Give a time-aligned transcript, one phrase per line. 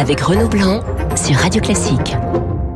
[0.00, 0.80] avec Renaud Blanc
[1.14, 2.16] sur Radio Classique.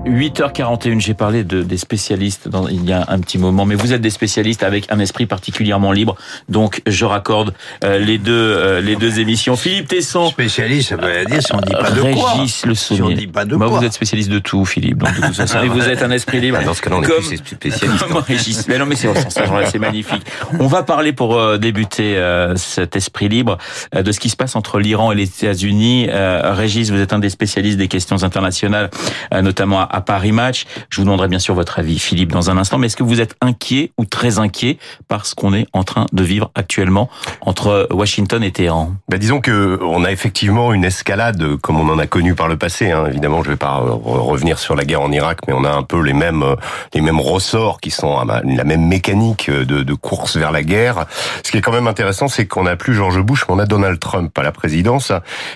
[0.06, 3.92] 8h41, j'ai parlé de, des spécialistes dans, il y a un petit moment, mais vous
[3.92, 6.14] êtes des spécialistes avec un esprit particulièrement libre,
[6.48, 7.54] donc je raccorde
[7.84, 9.56] euh, les deux euh, les deux émissions.
[9.56, 12.68] Philippe Tesson, spécialiste, ça veut dire si on dit pas de Régis quoi.
[12.68, 13.78] Le Si on dit pas de Moi, quoi.
[13.78, 14.98] vous êtes spécialiste de tout, Philippe.
[14.98, 16.62] Donc, de toute façon, et vous êtes un esprit libre.
[16.64, 17.98] Dans ce cas-là, on est Comme- plus spécialiste.
[18.08, 18.68] Comme Régis.
[18.68, 20.22] Mais non, mais c'est c'est magnifique.
[20.60, 23.56] On va parler pour euh, débuter euh, cet esprit libre
[23.94, 26.08] euh, de ce qui se passe entre l'Iran et les États-Unis.
[26.10, 28.90] Euh, Régis, vous êtes un des spécialistes des questions internationales,
[29.32, 30.64] euh, notamment à, à Paris Match.
[30.90, 32.78] Je vous demanderai bien sûr votre avis, Philippe, dans un instant.
[32.78, 36.06] Mais est-ce que vous êtes inquiet ou très inquiet par ce qu'on est en train
[36.12, 37.08] de vivre actuellement
[37.40, 38.92] entre Washington et Téhéran?
[39.08, 42.56] Bah, disons que on a effectivement une escalade comme on en a connu par le
[42.56, 42.90] passé.
[42.90, 43.06] Hein.
[43.08, 45.82] Évidemment, je vais pas re- revenir sur la guerre en Irak, mais on a un
[45.82, 46.44] peu les mêmes
[46.92, 50.62] les mêmes ressorts qui sont à ma- la même mécanique de, de course vers la
[50.62, 51.06] guerre.
[51.44, 53.66] Ce qui est quand même intéressant, c'est qu'on n'a plus George Bush, mais on a
[53.66, 55.12] Donald Trump à la présidence,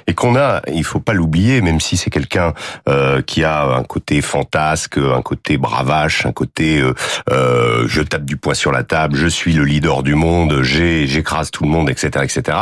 [0.07, 2.55] et qu'on a, il faut pas l'oublier, même si c'est quelqu'un
[2.89, 6.95] euh, qui a un côté fantasque, un côté bravache, un côté euh,
[7.31, 11.07] euh, je tape du poing sur la table, je suis le leader du monde, j'ai
[11.07, 12.59] j'écrase tout le monde, etc., etc.,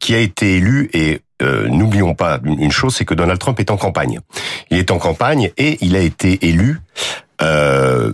[0.00, 3.70] qui a été élu et euh, N'oublions pas une chose, c'est que Donald Trump est
[3.72, 4.20] en campagne.
[4.70, 6.78] Il est en campagne et il a été élu
[7.42, 8.12] euh,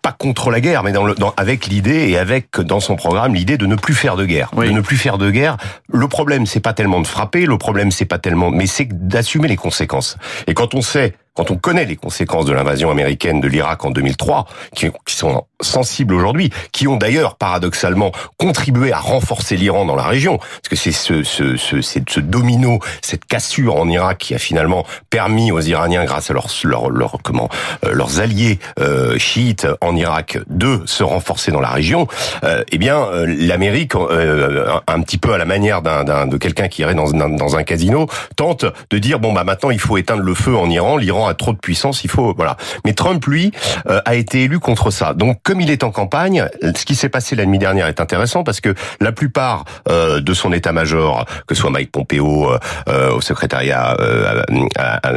[0.00, 3.34] pas contre la guerre, mais dans le, dans, avec l'idée et avec dans son programme
[3.34, 4.68] l'idée de ne plus faire de guerre, Oui.
[4.68, 5.56] de ne plus faire de guerre.
[5.92, 9.48] Le problème, c'est pas tellement de frapper, le problème, c'est pas tellement, mais c'est d'assumer
[9.48, 10.16] les conséquences.
[10.46, 13.90] Et quand on sait, quand on connaît les conséquences de l'invasion américaine de l'Irak en
[13.90, 19.96] 2003, qui, qui sont sensibles aujourd'hui, qui ont d'ailleurs paradoxalement contribué à renforcer l'Iran dans
[19.96, 24.34] la région, parce que c'est ce, ce, ce, ce domino, cette cassure en Irak qui
[24.34, 27.48] a finalement permis aux Iraniens, grâce à leurs leur, leur, comment
[27.84, 32.06] euh, leurs alliés euh, chiites en Irak, de se renforcer dans la région.
[32.44, 36.68] Euh, eh bien, euh, l'Amérique, euh, un, petit peu à la manière d'un, de quelqu'un
[36.68, 40.22] qui irait dans, dans un casino, tente de dire bon bah maintenant il faut éteindre
[40.22, 40.96] le feu en Iran.
[40.96, 42.56] L'Iran a trop de puissance, il faut voilà.
[42.84, 43.52] Mais Trump lui
[43.88, 45.14] euh, a été élu contre ça.
[45.14, 46.46] Donc comme il est en campagne,
[46.76, 50.34] ce qui s'est passé la nuit dernière est intéressant parce que la plupart euh, de
[50.34, 54.42] son état-major, que ce soit Mike Pompeo euh, euh, au secrétariat euh,
[54.78, 55.12] à, à-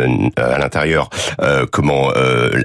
[0.55, 1.09] à l'intérieur,
[1.41, 2.61] euh, comment euh,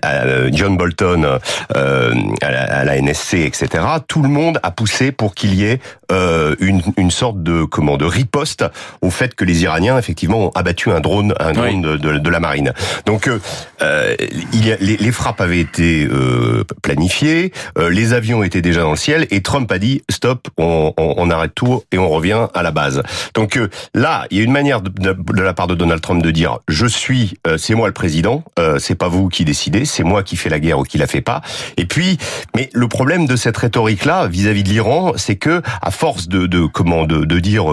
[0.52, 1.38] John Bolton
[1.76, 3.68] euh, à, la, à la NSC, etc.
[4.08, 5.80] Tout le monde a poussé pour qu'il y ait
[6.12, 8.64] euh, une, une sorte de comment de riposte
[9.02, 11.80] au fait que les Iraniens effectivement ont abattu un drone, un drone Oui.
[11.80, 12.72] de, de, de la marine.
[13.06, 13.38] Donc euh,
[13.82, 14.14] euh,
[14.52, 18.90] il y a, les, frappes avaient été euh, planifiées, euh, les avions étaient déjà dans
[18.90, 22.46] le ciel et Trump a dit stop, on, on, on arrête tout et on revient
[22.54, 23.02] à la base.
[23.34, 26.22] Donc euh, là, il y a une manière de, de, la part de Donald Trump
[26.22, 29.84] de dire je suis, euh, c'est moi le président, euh, c'est pas vous qui décidez,
[29.84, 31.42] c'est moi qui fais la guerre ou qui la fait pas.
[31.76, 32.18] Et puis,
[32.54, 36.66] mais le problème de cette rhétorique-là vis-à-vis de l'Iran, c'est que à force de, de
[36.66, 37.64] comment de, de dire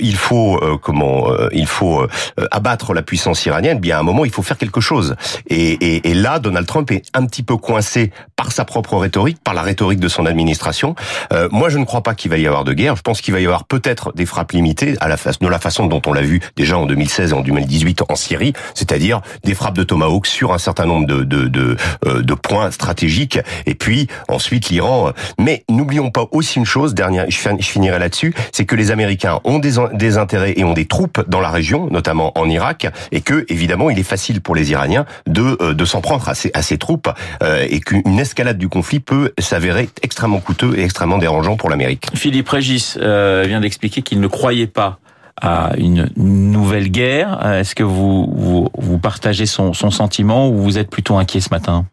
[0.00, 2.06] il faut comment il faut
[2.50, 4.99] abattre la puissance iranienne, bien à un moment il faut faire quelque chose.
[5.48, 9.38] Et, et, et là, Donald Trump est un petit peu coincé par sa propre rhétorique,
[9.42, 10.94] par la rhétorique de son administration.
[11.32, 12.96] Euh, moi, je ne crois pas qu'il va y avoir de guerre.
[12.96, 15.58] Je pense qu'il va y avoir peut-être des frappes limitées à la fa- de la
[15.58, 19.54] façon dont on l'a vu déjà en 2016 et en 2018 en Syrie, c'est-à-dire des
[19.54, 23.38] frappes de tomahawk sur un certain nombre de, de, de, euh, de points stratégiques.
[23.66, 25.12] Et puis ensuite l'Iran.
[25.38, 28.90] Mais n'oublions pas aussi une chose, dernière, je fin- je finirai là-dessus, c'est que les
[28.90, 32.86] Américains ont des, des intérêts et ont des troupes dans la région, notamment en Irak,
[33.12, 34.89] et que évidemment il est facile pour les Iraniens
[35.26, 37.08] de, euh, de s'en prendre à ces, à ces troupes,
[37.42, 42.08] euh, et qu'une escalade du conflit peut s'avérer extrêmement coûteux et extrêmement dérangeant pour l'Amérique.
[42.14, 44.98] Philippe Régis euh, vient d'expliquer qu'il ne croyait pas
[45.40, 47.44] à une nouvelle guerre.
[47.46, 51.48] Est-ce que vous, vous, vous partagez son, son sentiment ou vous êtes plutôt inquiet ce
[51.50, 51.86] matin?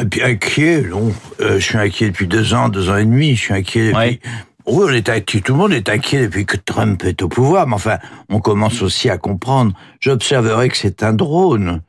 [0.00, 1.12] Et puis inquiet, non.
[1.40, 3.34] Euh, je suis inquiet depuis deux ans, deux ans et demi.
[3.34, 3.98] Je suis inquiet depuis...
[3.98, 4.20] Ouais.
[4.70, 7.66] Oui, on est inquiet, tout le monde est inquiet depuis que Trump est au pouvoir,
[7.66, 7.96] mais enfin,
[8.28, 9.72] on commence aussi à comprendre.
[9.98, 11.80] J'observerai que c'est un drone,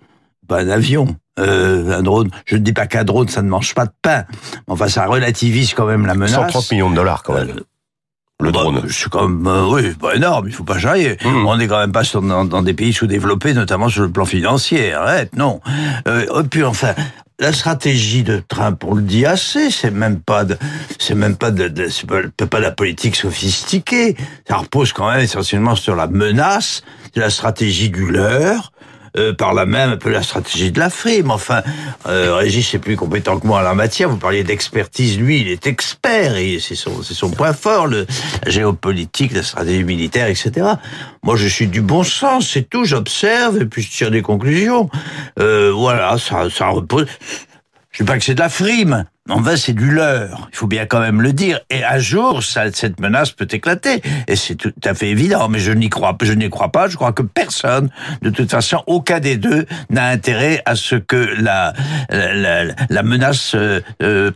[0.50, 1.16] pas un avion.
[1.40, 4.26] Euh, un drone, je ne dis pas qu'un drone, ça ne mange pas de pain.
[4.68, 6.32] Enfin, ça relativise quand même la menace.
[6.34, 7.50] 130 millions de dollars quand même.
[7.52, 7.64] Euh,
[8.42, 8.90] Le bah, drone.
[8.90, 11.18] Suis quand même, euh, oui, pas énorme, il faut pas charrier.
[11.24, 11.46] Mmh.
[11.48, 14.25] On n'est quand même pas sur- dans, dans des pays sous-développés, notamment sur le plan
[14.25, 14.92] financier.
[14.94, 15.62] Arrête, non.
[16.10, 16.94] Euh, et puis enfin,
[17.40, 20.57] la stratégie de Trump, on le dit assez, c'est même pas de,
[20.98, 24.18] c'est même pas de, de- c'est pas, pas de la politique sophistiquée.
[24.45, 28.74] Ça repose quand même essentiellement sur la menace, c'est la stratégie du leurre.
[29.17, 31.31] Euh, par là même un peu la stratégie de la frime.
[31.31, 31.61] Enfin,
[32.07, 34.09] euh, Régis est plus compétent que moi en la matière.
[34.09, 38.06] Vous parliez d'expertise, lui, il est expert et c'est son, c'est son point fort, le,
[38.45, 40.67] la géopolitique, la stratégie militaire, etc.
[41.23, 42.85] Moi, je suis du bon sens, c'est tout.
[42.85, 44.89] J'observe et puis je tire des conclusions.
[45.39, 47.07] Euh, voilà, ça, ça repose.
[47.91, 50.48] Je dis pas que c'est de la frime, Enfin, c'est du leurre.
[50.52, 51.60] Il faut bien quand même le dire.
[51.70, 54.02] Et un jour, ça, cette menace peut éclater.
[54.28, 55.48] Et c'est tout à fait évident.
[55.50, 56.88] Mais je n'y crois, je n'y crois pas.
[56.88, 57.90] Je crois que personne,
[58.22, 61.74] de toute façon, aucun des deux n'a intérêt à ce que la
[62.10, 64.31] la, la, menace euh, euh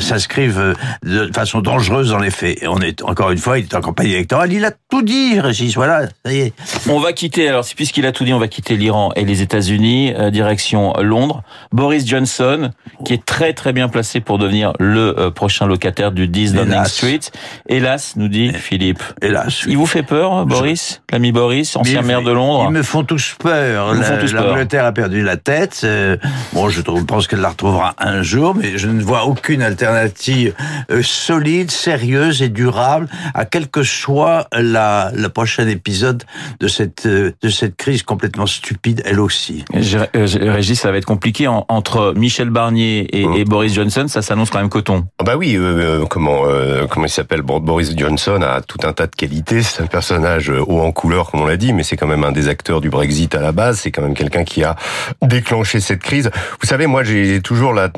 [0.00, 2.62] s'inscrive de façon dangereuse dans les faits.
[2.62, 4.52] Et on est encore une fois, il est en campagne électorale.
[4.52, 5.74] Il a tout dit, Régis.
[5.74, 6.54] Voilà, ça y est.
[6.88, 7.48] On va quitter.
[7.48, 11.42] Alors, puisqu'il a tout dit, on va quitter l'Iran et les États-Unis, euh, direction Londres.
[11.72, 12.70] Boris Johnson,
[13.04, 16.84] qui est très très bien placé pour devenir le euh, prochain locataire du 10 Downing
[16.84, 17.20] Street.
[17.68, 19.02] Hélas, nous dit Philippe.
[19.22, 19.64] Hélas.
[19.66, 23.36] Il vous fait peur, Boris L'ami Boris, ancien maire de Londres Ils me font tous
[23.38, 23.94] peur.
[23.94, 25.82] L'Angleterre a perdu la tête.
[25.84, 26.16] Euh,
[26.52, 30.54] bon, je pense qu'elle la retrouvera un jour, mais je ne vois aucune alternative
[30.90, 36.24] euh, solide, sérieuse et durable à quel que soit la, le prochain épisode
[36.58, 39.64] de cette, de cette crise complètement stupide, elle aussi.
[39.72, 43.34] Régis, ça va être compliqué entre Michel Barnier et, mmh.
[43.34, 44.06] et Boris Johnson.
[44.08, 45.06] Ça s'annonce quand même coton.
[45.18, 48.92] Ah bah oui, euh, euh, comment euh, comment il s'appelle Boris Johnson a tout un
[48.92, 49.62] tas de qualités.
[49.62, 52.32] C'est un personnage haut en couleur, comme on l'a dit, mais c'est quand même un
[52.32, 53.80] des acteurs du Brexit à la base.
[53.80, 54.76] C'est quand même quelqu'un qui a
[55.22, 56.30] déclenché cette crise.
[56.60, 57.90] Vous savez, moi, j'ai toujours la.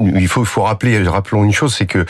[0.00, 2.06] Il faut il faut rappeler, rappelons une chose, c'est que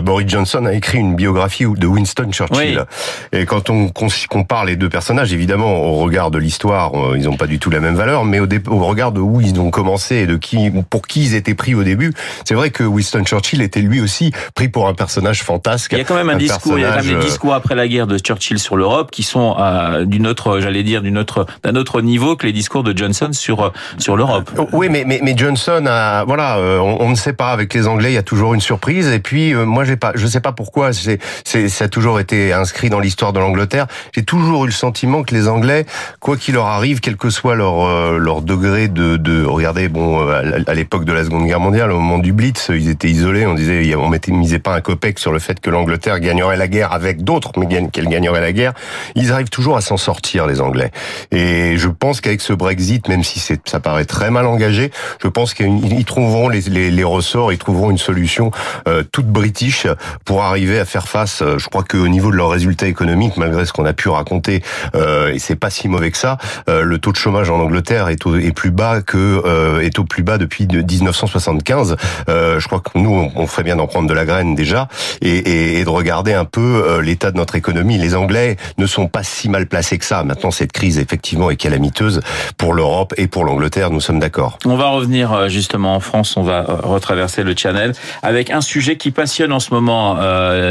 [0.00, 2.84] Boris Johnson a écrit une biographie de Winston Churchill.
[3.32, 3.90] Et quand on
[4.28, 7.80] compare les deux personnages, évidemment, au regard de l'histoire, ils n'ont pas du tout la
[7.80, 11.06] même valeur, mais au, au regard de où ils ont commencé et de qui, pour
[11.06, 12.12] qui ils étaient pris au début,
[12.44, 15.92] c'est vrai que Winston Churchill était lui aussi pris pour un personnage fantasque.
[15.92, 17.74] Il y a quand même un, discours, il y a quand même des discours après
[17.74, 21.46] la guerre de Churchill sur l'Europe qui sont euh, d'une autre, j'allais dire, d'une autre,
[21.62, 24.50] d'un autre niveau que les discours de Johnson sur euh, sur l'Europe.
[24.58, 27.86] Oh, oui, mais, mais mais Johnson a, voilà, euh, on, ne sait pas avec les
[27.86, 29.08] Anglais, il y a toujours une surprise.
[29.08, 32.52] Et puis moi, j'ai pas, je sais pas pourquoi, c'est, c'est, ça a toujours été
[32.52, 33.86] inscrit dans l'histoire de l'Angleterre.
[34.14, 35.86] J'ai toujours eu le sentiment que les Anglais,
[36.20, 40.74] quoi qu'il leur arrive, quel que soit leur leur degré de, de regardez, bon, à
[40.74, 43.46] l'époque de la Seconde Guerre mondiale, au moment du Blitz, ils étaient isolés.
[43.46, 46.68] On disait, on mettait, misait pas un copec sur le fait que l'Angleterre gagnerait la
[46.68, 48.72] guerre avec d'autres, mais qu'elle gagnerait la guerre.
[49.14, 50.90] Ils arrivent toujours à s'en sortir, les Anglais.
[51.30, 54.90] Et je pense qu'avec ce Brexit, même si ça paraît très mal engagé,
[55.22, 58.50] je pense qu'ils trouveront les, les, les, ressorts, ils trouveront une solution
[58.88, 59.86] euh, toute british
[60.24, 61.42] pour arriver à faire face.
[61.42, 64.62] Euh, je crois qu'au niveau de leurs résultats économiques, malgré ce qu'on a pu raconter,
[64.94, 66.38] euh, et c'est pas si mauvais que ça,
[66.68, 69.98] euh, le taux de chômage en Angleterre est, au, est plus bas que euh, est
[69.98, 71.96] au plus bas depuis 1975.
[72.40, 74.88] Euh, je crois que nous, on ferait bien d'en prendre de la graine déjà
[75.20, 77.98] et, de regarder un peu euh, l'état de notre économie.
[77.98, 80.24] Les Anglais ne sont pas si mal placés que ça.
[80.24, 82.20] Maintenant, cette crise, effectivement, est calamiteuse
[82.56, 84.58] pour l'Europe et pour l'Angleterre, nous sommes d'accord.
[84.64, 87.92] On va revenir euh, justement en France, on va retraverser le Channel
[88.22, 90.16] avec un sujet qui passionne en ce moment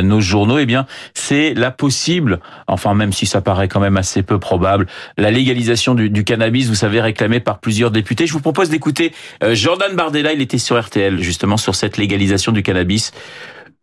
[0.02, 0.58] nos journaux.
[0.58, 4.88] Eh bien, c'est la possible, enfin même si ça paraît quand même assez peu probable,
[5.18, 8.28] la légalisation du cannabis, vous savez, réclamée par plusieurs députés.
[8.28, 12.64] Je vous propose d'écouter Jordan Bardella, il était sur RTL justement sur cette légalisation du
[12.64, 13.12] cannabis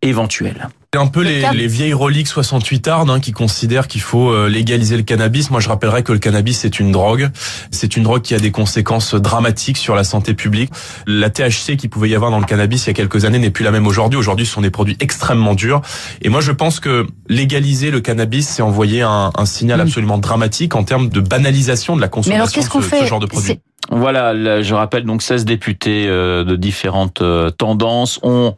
[0.02, 0.68] éventuelle.
[0.92, 4.48] C'est un peu les, les, vieilles reliques 68 ardes hein, qui considèrent qu'il faut euh,
[4.48, 5.50] légaliser le cannabis.
[5.50, 7.28] Moi, je rappellerais que le cannabis, c'est une drogue.
[7.70, 10.70] C'est une drogue qui a des conséquences dramatiques sur la santé publique.
[11.06, 13.50] La THC qui pouvait y avoir dans le cannabis il y a quelques années n'est
[13.50, 14.18] plus la même aujourd'hui.
[14.18, 15.82] Aujourd'hui, ce sont des produits extrêmement durs.
[16.22, 19.82] Et moi, je pense que légaliser le cannabis, c'est envoyer un, un signal mm.
[19.82, 23.60] absolument dramatique en termes de banalisation de la consommation de ce, ce genre de produits.
[23.90, 28.56] Voilà, je rappelle donc 16 députés euh, de différentes euh, tendances ont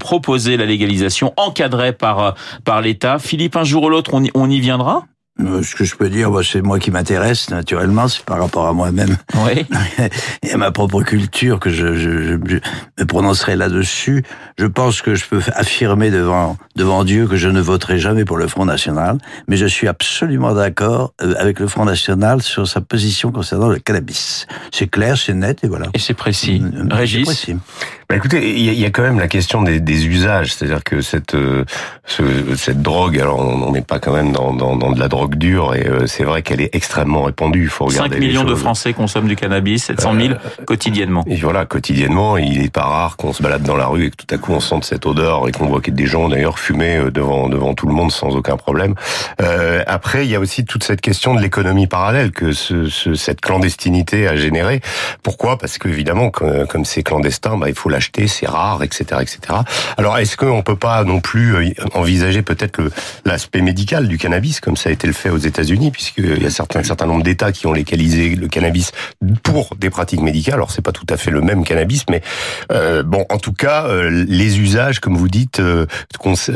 [0.00, 2.30] proposer la légalisation encadrée par euh,
[2.64, 3.18] par l'État.
[3.18, 5.04] Philippe, un jour ou l'autre, on, on y viendra?
[5.38, 8.72] Ce que je peux dire, bah, c'est moi qui m'intéresse naturellement, c'est par rapport à
[8.72, 9.16] moi-même
[9.46, 9.66] oui.
[10.42, 14.24] et à ma propre culture que je, je, je me prononcerai là-dessus.
[14.58, 18.36] Je pense que je peux affirmer devant devant Dieu que je ne voterai jamais pour
[18.36, 19.18] le Front National,
[19.48, 23.78] mais je suis absolument d'accord euh, avec le Front National sur sa position concernant le
[23.78, 24.46] cannabis.
[24.72, 25.86] C'est clair, c'est net et voilà.
[25.94, 26.62] Et c'est précis.
[26.90, 27.24] Régis.
[27.24, 27.56] Précis.
[28.08, 31.36] Bah écoutez, il y, a quand même la question des, des usages, c'est-à-dire que cette
[32.06, 32.22] ce,
[32.56, 35.74] cette drogue, alors on n'est pas quand même dans, dans, dans de la drogue dure
[35.74, 37.62] et euh, c'est vrai qu'elle est extrêmement répandue.
[37.62, 41.24] Il faut regarder 5 millions de Français consomment du cannabis, 700 000 euh, quotidiennement.
[41.26, 44.16] Et voilà, quotidiennement, il est pas rare qu'on se balade dans la rue et que
[44.16, 46.28] tout à coup on sente cette odeur et qu'on voit qu'il y a des gens
[46.28, 48.94] d'ailleurs fumer euh, devant devant tout le monde sans aucun problème.
[49.40, 53.14] Euh, après, il y a aussi toute cette question de l'économie parallèle que ce, ce,
[53.14, 54.80] cette clandestinité a généré.
[55.22, 55.58] Pourquoi?
[55.58, 59.38] Parce qu'évidemment, comme c'est clandestin, bah, il faut l'acheter, c'est rare, etc., etc.
[59.96, 62.80] Alors, est-ce qu'on peut pas non plus envisager peut-être
[63.24, 66.50] l'aspect médical du cannabis, comme ça a été le fait aux États-Unis, puisqu'il y a
[66.50, 68.92] certains, un certain nombre d'États qui ont légalisé le cannabis
[69.42, 70.54] pour des pratiques médicales.
[70.54, 72.22] Alors c'est pas tout à fait le même cannabis, mais
[72.72, 75.86] euh, bon, en tout cas, euh, les usages, comme vous dites, euh,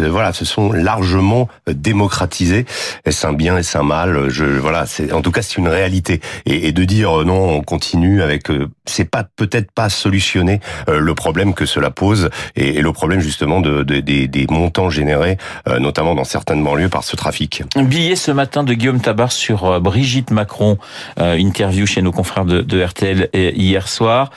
[0.09, 2.65] voilà, se sont largement démocratisés.
[3.05, 4.29] Est-ce un bien, est-ce un mal?
[4.29, 6.21] Je voilà, en tout cas c'est une réalité.
[6.47, 8.49] Et, et, de dire non, on continue avec,
[8.87, 13.61] c'est pas peut-être pas solutionner le problème que cela pose et, et le problème justement
[13.61, 15.37] de, de des, des, montants générés,
[15.81, 17.63] notamment dans certaines banlieues par ce trafic.
[17.77, 20.79] Billet ce matin de Guillaume Tabar sur Brigitte Macron,
[21.19, 24.31] interview chez nos confrères de, de RTL hier soir,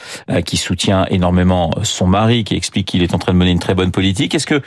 [0.46, 3.76] qui soutient énormément son mari, qui explique qu'il est en train de mener une très
[3.76, 4.36] bonne politique.
[4.36, 4.62] Est-ce que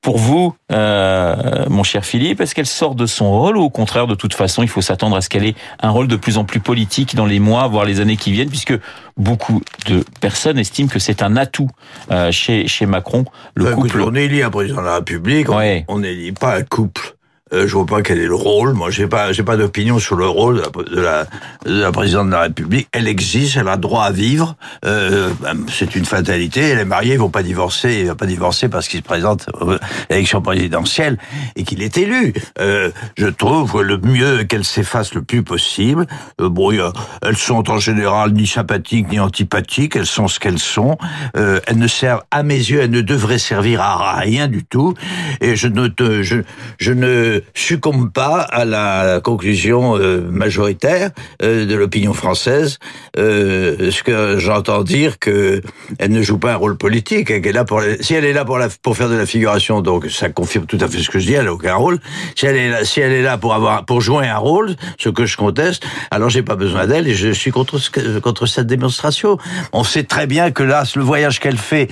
[0.00, 4.06] pour vous, euh, mon cher Philippe, est-ce qu'elle sort de son rôle ou au contraire,
[4.06, 6.44] de toute façon, il faut s'attendre à ce qu'elle ait un rôle de plus en
[6.44, 8.74] plus politique dans les mois, voire les années qui viennent, puisque
[9.16, 11.68] beaucoup de personnes estiment que c'est un atout
[12.12, 14.02] euh, chez, chez Macron, le bah, couple.
[14.02, 17.17] on élit un président de la République, on n'élit pas un couple.
[17.52, 18.74] Euh, je vois pas quel est le rôle.
[18.74, 21.24] Moi, j'ai pas, j'ai pas d'opinion sur le rôle de la,
[21.64, 22.88] de la, présidente de la République.
[22.92, 24.56] Elle existe, elle a droit à vivre.
[24.84, 26.60] Euh, ben, c'est une fatalité.
[26.60, 27.98] Elle est mariée, ils vont pas divorcer.
[28.00, 29.78] Il va pas divorcer parce qu'il se présente à
[30.10, 31.18] l'élection présidentielle
[31.56, 32.34] et qu'il est élu.
[32.60, 36.06] Euh, je trouve le mieux qu'elle s'efface le plus possible.
[36.40, 36.72] Euh, bon,
[37.22, 39.96] elles sont en général ni sympathiques ni antipathiques.
[39.96, 40.98] Elles sont ce qu'elles sont.
[41.36, 44.94] Euh, elles ne servent, à mes yeux, elles ne devraient servir à rien du tout.
[45.40, 45.88] Et je ne,
[46.22, 46.42] je,
[46.78, 51.10] je ne succombe pas à la conclusion euh, majoritaire
[51.42, 52.78] euh, de l'opinion française,
[53.16, 55.62] euh, ce que j'entends dire que
[55.98, 58.44] elle ne joue pas un rôle politique, elle est là pour si elle est là
[58.44, 61.26] pour pour faire de la figuration, donc ça confirme tout à fait ce que je
[61.26, 62.00] dis, elle n'a aucun rôle.
[62.34, 65.08] Si elle est là, si elle est là pour avoir pour jouer un rôle, ce
[65.08, 67.78] que je conteste, alors j'ai pas besoin d'elle et je suis contre
[68.20, 69.38] contre cette démonstration.
[69.72, 71.88] On sait très bien que là, le voyage qu'elle fait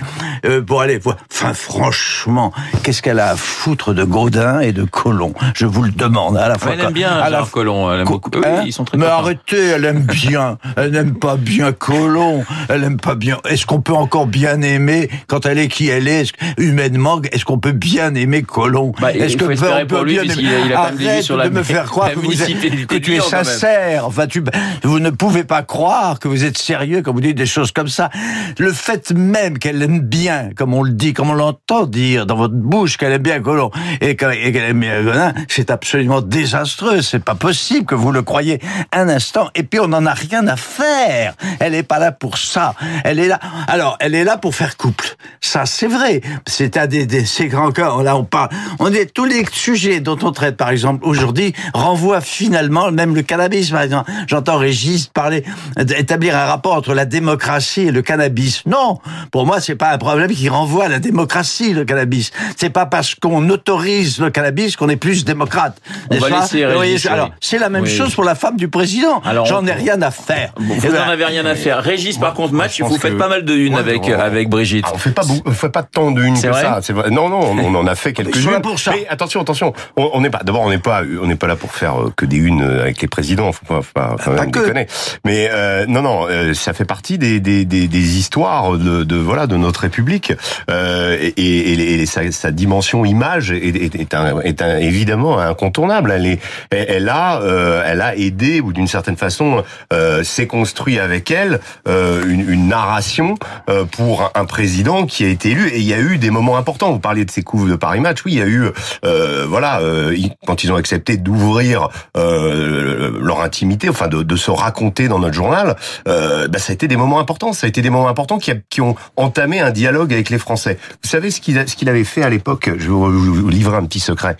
[0.65, 0.99] pour aller,
[1.31, 5.33] enfin franchement, qu'est-ce qu'elle a à foutre de Gaudin et de Colomb?
[5.55, 6.37] Je vous le demande.
[6.37, 7.45] À la fois, elle aime bien à la...
[7.49, 7.91] Colomb.
[7.91, 8.31] Elle aime beaucoup.
[8.33, 9.17] Oui, hein ils sont très Mais contents.
[9.17, 10.57] arrêtez, elle aime bien.
[10.75, 12.43] Elle n'aime pas bien Colomb.
[12.69, 13.37] Elle aime pas bien.
[13.49, 17.59] Est-ce qu'on peut encore bien aimer quand elle est qui elle est humainement Est-ce qu'on
[17.59, 20.73] peut bien aimer Colomb bah, Est-ce que peut, on peut bien aimer il a, il
[20.73, 24.05] a Arrête sur la, de me faire croire que, vous êtes, que tu es sincère.
[24.05, 24.43] Enfin, tu,
[24.83, 27.87] vous ne pouvez pas croire que vous êtes sérieux quand vous dites des choses comme
[27.87, 28.09] ça.
[28.57, 32.35] Le fait même qu'elle aime bien, comme on le dit, comme on l'entend dire dans
[32.35, 37.01] votre bouche, qu'elle aime bien Colomb et qu'elle aime bien Godin, c'est absolument désastreux.
[37.01, 38.59] C'est pas possible que vous le croyez
[38.91, 39.49] un instant.
[39.55, 41.33] Et puis on n'en a rien à faire.
[41.59, 42.73] Elle est pas là pour ça.
[43.03, 43.39] Elle est là.
[43.67, 45.15] Alors, elle est là pour faire couple.
[45.41, 46.21] Ça, c'est vrai.
[46.45, 48.01] C'est des, des ces grands cas.
[48.03, 48.49] Là, on parle.
[48.79, 53.21] On est tous les sujets dont on traite, par exemple, aujourd'hui, renvoient finalement même le
[53.21, 53.71] cannabis.
[53.71, 55.43] Par exemple, j'entends Régis parler
[55.77, 58.63] d'établir un rapport entre la démocratie et le cannabis.
[58.65, 58.99] Non,
[59.31, 62.31] pour moi, c'est pas un problème qui renvoie à la démocratie le cannabis.
[62.55, 65.77] C'est pas parce qu'on autorise le cannabis qu'on est plus démocrate.
[66.11, 67.89] On va laisser Régis, oui, Alors, c'est la même oui.
[67.89, 69.21] chose pour la femme du président.
[69.45, 70.53] J'en ai rien à faire.
[70.59, 71.81] Bon, vous n'en avez rien à faire.
[71.81, 74.85] Régis, par contre, match, vous faites pas mal de une Ouais, avec on- avec Brigitte.
[74.87, 76.79] Ah, on fait pas beaucoup- on fait pas tant de une que ça.
[76.81, 77.09] C'est vrai.
[77.11, 78.51] Non, non, on, on en a fait quelques-unes.
[78.51, 78.91] là pour ça.
[78.91, 79.73] Mais attention, attention.
[79.95, 80.41] On on n'est pas.
[80.43, 81.01] D'abord, on n'est pas.
[81.21, 83.51] On n'est pas là pour faire euh, que des unes euh, avec les présidents.
[83.51, 84.59] Faut pas, faut pas même que.
[84.59, 84.87] déconner.
[85.25, 86.27] Mais euh, non, non.
[86.29, 90.33] euh, ça fait partie des des, des, des histoires de, de voilà de notre République
[90.69, 95.39] euh, et, et, et sa, sa dimension image est, est, est, un, est un- évidemment
[95.39, 96.11] incontournable.
[96.11, 96.39] Elle est,
[96.71, 101.61] elle, a, euh, elle a aidé ou d'une certaine façon euh, s'est construit avec elle
[101.87, 103.35] euh, une, une narration
[103.69, 106.57] euh, pour un, président qui a été élu et il y a eu des moments
[106.57, 106.91] importants.
[106.91, 108.65] Vous parliez de ces coups de Paris Match, oui, il y a eu
[109.05, 115.07] euh, voilà euh, quand ils ont accepté d'ouvrir leur intimité, enfin de, de se raconter
[115.07, 117.53] dans notre journal, bah, ça a été des moments importants.
[117.53, 120.77] Ça a été des moments importants qui, ont entamé un dialogue avec les Français.
[121.03, 122.69] Vous savez ce qu'il qu'il avait fait à l'époque?
[122.77, 124.37] Je vais vous, livrer un petit secret.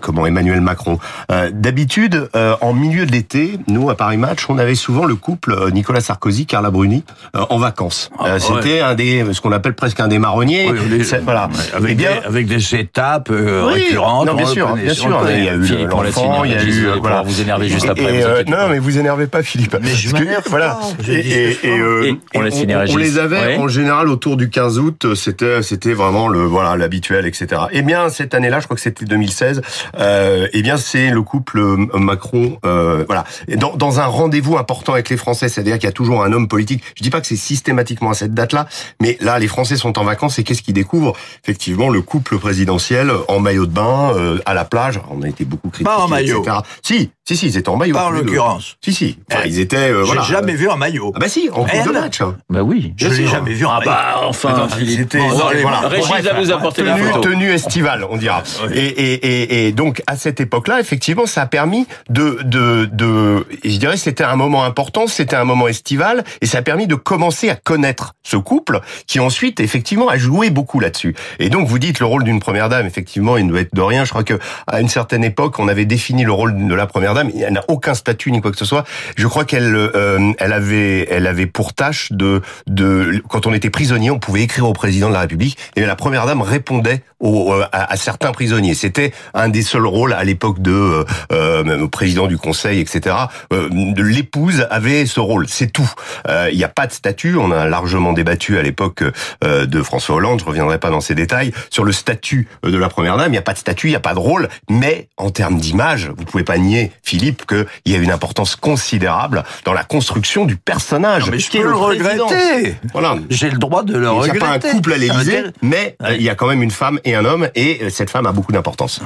[0.00, 0.98] Comment Emmanuel Macron.
[1.30, 5.14] Euh, D'habitude, euh, en milieu de l'été, nous à Paris Match, on avait souvent le
[5.14, 7.04] couple euh, Nicolas Sarkozy, Carla Bruni
[7.36, 8.10] euh, en vacances.
[8.18, 8.40] Ah, Euh, ouais.
[8.40, 10.70] C'était un des ce qu'on appelle presque un des marronniers.
[10.70, 11.48] Oui, les- C'est- voilà.
[11.74, 14.26] Avec, Eh bien, des, avec des étapes euh, oui, récurrentes.
[14.26, 15.22] non, bien sûr, connaît, bien sûr.
[15.30, 18.02] Il y a eu l'enfant, il y a eu Régis, vous euh, énerver juste après,
[18.14, 18.68] Et, vous euh, inquiétez non, pas.
[18.68, 19.76] mais vous énervez pas, Philippe.
[19.82, 20.78] Mais je que, m'énerve voilà.
[21.00, 25.14] je Et, et- euh, on on, les avait en général autour du 15 août.
[25.14, 27.62] C'était c'était vraiment le voilà l'habituel, etc.
[27.72, 29.62] Eh bien cette année-là, je crois que c'était 2016.
[29.98, 32.58] Euh, eh bien c'est le couple euh, Macron.
[32.64, 33.24] Euh, voilà.
[33.56, 36.48] Dans, dans un rendez-vous important avec les Français, c'est-à-dire qu'il y a toujours un homme
[36.48, 36.82] politique.
[36.96, 38.66] Je dis pas que c'est systématiquement à cette date-là,
[39.00, 41.16] mais là les Français sont en vacances et qu'est-ce qu'ils découvrent?
[41.44, 45.00] Effectivement, le couple présidentiel en maillot de bain euh, à la plage.
[45.10, 46.40] On a été beaucoup critiqués, Pas en maillot.
[46.42, 46.58] etc.
[46.82, 47.94] Si, Si, si, ils étaient en maillot.
[48.10, 48.16] Deux.
[48.24, 48.76] l'occurrence.
[48.82, 49.16] Si, si.
[49.30, 49.76] Enfin, Eh, ils étaient.
[49.76, 50.22] euh, J'ai voilà.
[50.22, 51.12] jamais vu en maillot.
[51.14, 52.20] Ah bah si, en Elle de match.
[52.22, 52.34] hein.
[52.48, 52.92] Bah oui.
[52.96, 53.90] Je l'ai jamais vu en Ah maillot.
[53.92, 54.98] bah enfin, Attends, Philippe.
[54.98, 55.80] c'était- Bon, allez, voilà.
[55.86, 57.28] Régis va vous apporter la tenue, photo.
[57.30, 58.42] tenue estivale, on dira.
[58.66, 58.76] Oui.
[58.76, 63.46] Et, et, et, et donc à cette époque-là, effectivement, ça a permis de, de, de,
[63.64, 66.88] je dirais, que c'était un moment important, c'était un moment estival, et ça a permis
[66.88, 71.14] de commencer à connaître ce couple, qui ensuite, effectivement, a joué beaucoup là-dessus.
[71.38, 73.82] Et donc, vous dites le rôle d'une première dame, effectivement, il ne doit être de
[73.82, 74.04] rien.
[74.04, 77.14] Je crois que à une certaine époque, on avait défini le rôle de la première
[77.14, 77.19] dame.
[77.38, 78.84] Elle n'a aucun statut ni quoi que ce soit.
[79.16, 83.70] Je crois qu'elle, euh, elle avait, elle avait pour tâche de, de, quand on était
[83.70, 87.52] prisonnier, on pouvait écrire au président de la République, et la première dame répondait au,
[87.52, 88.74] euh, à, certains prisonniers.
[88.74, 93.16] C'était un des seuls rôles à l'époque de euh, euh, président du Conseil, etc.
[93.52, 95.90] Euh, L'épouse avait ce rôle, c'est tout.
[96.28, 97.36] Euh, Il n'y a pas de statut.
[97.36, 99.04] On a largement débattu à l'époque
[99.42, 100.40] de François Hollande.
[100.40, 103.28] Je reviendrai pas dans ces détails sur le statut de la première dame.
[103.28, 104.48] Il n'y a pas de statut, il n'y a pas de rôle.
[104.68, 109.44] Mais en termes d'image, vous pouvez pas nier, Philippe, qu'il y a une importance considérable
[109.64, 111.26] dans la construction du personnage.
[111.26, 112.76] Non, mais je peux le regretter.
[112.92, 113.16] Voilà.
[113.30, 114.38] J'ai le droit de le Il n'y a regretter.
[114.38, 117.14] pas un couple à l'Élysée, mais euh, il y a quand même une femme et
[117.14, 119.00] un homme, et euh, cette femme a beaucoup d'importance.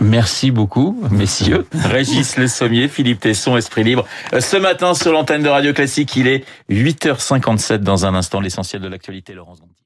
[0.00, 1.66] Merci beaucoup, messieurs.
[1.84, 4.04] Régis Le Sommier, Philippe Tesson, Esprit Libre.
[4.32, 8.82] Euh, Ce matin, sur l'antenne de Radio Classique, il est 8h57 dans un instant, l'essentiel
[8.82, 9.76] de l'actualité, Laurence Gontier.